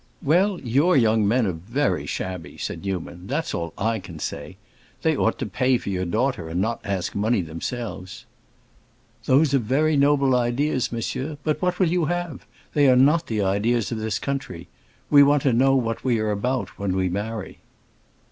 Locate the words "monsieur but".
10.91-11.61